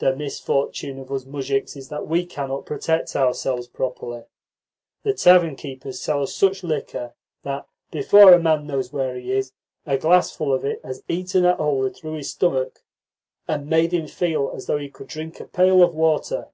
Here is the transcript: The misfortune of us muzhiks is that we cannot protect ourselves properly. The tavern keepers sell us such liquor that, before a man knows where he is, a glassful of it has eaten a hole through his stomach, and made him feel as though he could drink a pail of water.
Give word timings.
The 0.00 0.14
misfortune 0.14 0.98
of 0.98 1.10
us 1.10 1.24
muzhiks 1.24 1.76
is 1.78 1.88
that 1.88 2.06
we 2.06 2.26
cannot 2.26 2.66
protect 2.66 3.16
ourselves 3.16 3.66
properly. 3.66 4.24
The 5.02 5.14
tavern 5.14 5.56
keepers 5.56 5.98
sell 5.98 6.20
us 6.22 6.34
such 6.34 6.62
liquor 6.62 7.14
that, 7.42 7.66
before 7.90 8.34
a 8.34 8.38
man 8.38 8.66
knows 8.66 8.92
where 8.92 9.14
he 9.16 9.32
is, 9.32 9.54
a 9.86 9.96
glassful 9.96 10.52
of 10.52 10.62
it 10.66 10.84
has 10.84 11.02
eaten 11.08 11.46
a 11.46 11.56
hole 11.56 11.88
through 11.88 12.16
his 12.16 12.28
stomach, 12.28 12.82
and 13.48 13.66
made 13.66 13.92
him 13.94 14.08
feel 14.08 14.52
as 14.54 14.66
though 14.66 14.76
he 14.76 14.90
could 14.90 15.06
drink 15.08 15.40
a 15.40 15.46
pail 15.46 15.82
of 15.82 15.94
water. 15.94 16.48